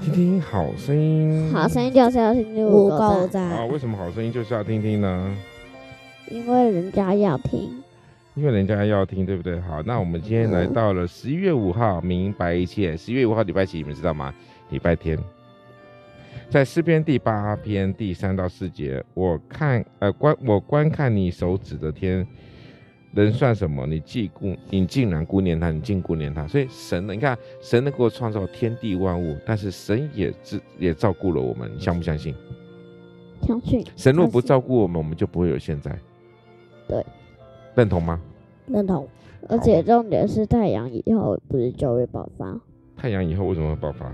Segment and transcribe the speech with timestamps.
[0.00, 3.66] 听听好声音，好声音就是要听听五个赞啊！
[3.66, 5.36] 为什么好声音就是要听听呢？
[6.30, 7.70] 因为人家要听，
[8.34, 9.60] 因为人家要听，对不对？
[9.60, 12.96] 好，那我们今天来到了十一月五号，明白一切。
[12.96, 13.76] 十一月五号礼拜几？
[13.78, 14.34] 你们知道吗？
[14.70, 15.18] 礼拜天，
[16.48, 22.26] 在诗篇第八篇第三到四节，我看呃观我观看你手指的天。
[23.12, 23.86] 人算什么？
[23.86, 26.46] 你既顾，你竟然顾念他，你竟顾念他。
[26.46, 27.12] 所以神呢？
[27.12, 31.70] 你看，神能够创造天地万物，但是神也知也照顾了我们。
[31.74, 32.34] 你相不相信？
[33.42, 33.84] 相信。
[33.96, 35.98] 神若不照顾我们，我们就不会有现在。
[36.86, 37.04] 对。
[37.74, 38.20] 认同吗？
[38.66, 39.08] 认同。
[39.48, 42.60] 而且重点是，太阳以后不是就会爆发？
[42.96, 44.12] 太阳以后为什么会爆发？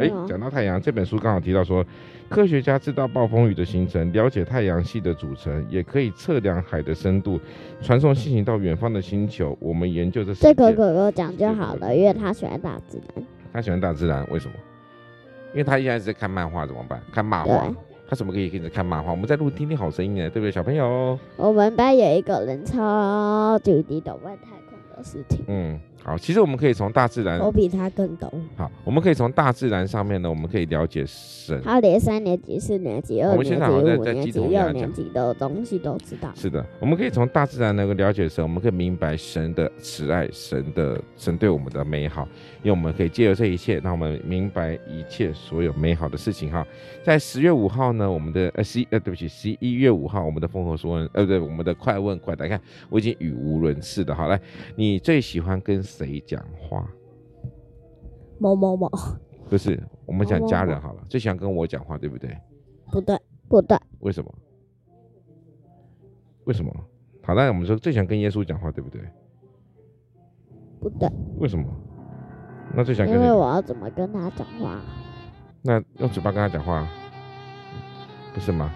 [0.00, 1.84] 哎，讲到太阳，这本书刚好提到说。
[2.28, 7.40] 科学家知道暴风雨的形成，了解太阳系的组成，也可以测量海的深度，
[7.80, 9.58] 传送信息到远方的星球。
[9.60, 13.26] 我们研究这这个哥哥讲就好了，因为他喜欢大自然。
[13.52, 14.54] 他喜欢大自然，为什么？
[15.50, 17.02] 因为他现在是在看漫画，怎么办？
[17.12, 17.68] 看漫画，
[18.08, 19.10] 他怎么可以跟着看漫画？
[19.10, 21.18] 我们在录听听好声音呢，对不对，小朋友？
[21.36, 25.44] 我们班有一个人超级懂外太空的事情。
[25.48, 25.80] 嗯。
[26.02, 28.32] 好，其实我们可以从大自然，我比他更懂。
[28.56, 31.60] 好，我们可以从大自然上面呢，我们可以了解神。
[31.62, 36.32] 他连三年级、四年级、二年级、五年级、六年级的东西都知道。
[36.34, 42.26] 是的，我们可以从大自然能够了解神，我们可以明白神的慈爱，神的神对我们的美好，
[42.62, 46.50] 因为我们可以借由这一切，让我们明白一切所有美好的事情。
[46.50, 46.66] 哈，
[47.04, 54.14] 在十月五号呢，我们的呃十呃对不起，十一月五号，我们的丰禾硕恩呃不对，我们的快问快答，看我已经语无伦次的。
[54.14, 54.40] 好，来，
[54.76, 56.88] 你最喜欢跟谁讲话？
[58.38, 58.88] 某某某，
[59.50, 61.02] 不是，我们讲家人好了。
[61.08, 62.34] 最喜欢跟我讲话，对不对？
[62.90, 63.18] 不对，
[63.48, 63.76] 不对。
[63.98, 64.34] 为什么？
[66.44, 66.72] 为什么？
[67.22, 69.02] 好，那我们说最喜欢跟耶稣讲话，对不对？
[70.80, 71.10] 不对。
[71.38, 71.66] 为什么？
[72.74, 73.14] 那最想跟？
[73.14, 74.80] 因为我要怎么跟他讲话？
[75.62, 76.88] 那用嘴巴跟他讲话，
[78.32, 78.72] 不是吗？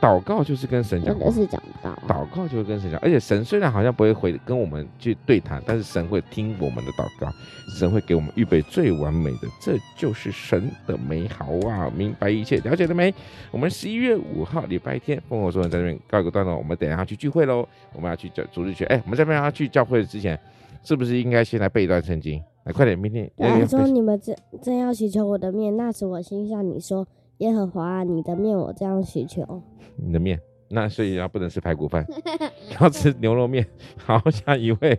[0.00, 1.94] 祷告就是跟神讲，真的是讲道。
[2.08, 7.30] 祷告就是跟神讲，而且神虽然好像不会回跟我们去对谈，但是神会听我们的祷告，
[7.78, 11.92] 神会给我们预备最完美的，这就是神的美好啊！
[11.94, 13.12] 明白一切，了解了没？
[13.50, 17.68] 我们十一月五号礼拜天，丰禾硕恩在这边告一个段落，我们等一下去聚会喽。
[17.92, 20.38] 我们要去教主日学，哎，我们这边要去教会之前，
[20.82, 22.42] 是不是应该先来背一段圣经？
[22.64, 23.30] 来，快点，明天。
[23.36, 27.06] 来说你们真真要祈求我的面，那时我心向你说。
[27.40, 29.62] 耶和华，你的面我这样祈求。
[29.96, 32.06] 你的面，那所以要不能吃排骨饭，
[32.80, 33.66] 要吃牛肉面。
[33.96, 34.98] 好，下一位，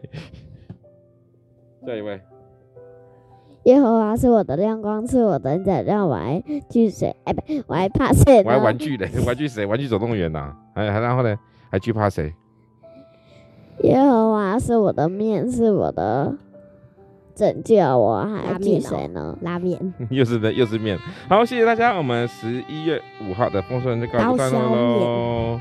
[1.86, 2.20] 下一位。
[3.66, 7.16] 耶和华是我的亮光，是我的胆，让我还惧谁？
[7.26, 8.44] 哎，不，我还怕谁？
[8.44, 9.66] 我还玩具嘞， 玩具谁？
[9.68, 10.56] 玩具总动员呐？
[10.74, 11.38] 还还然后呢？
[11.70, 12.34] 还惧怕谁？
[13.84, 16.36] 耶和华是我的面，是我的。
[17.42, 19.36] 拯救我，还要记谁呢？
[19.42, 19.76] 拉面，
[20.12, 20.96] 又是的，又是面。
[21.28, 21.98] 好，谢谢大家。
[21.98, 25.60] 我们十一月五号的丰硕就告一段落喽。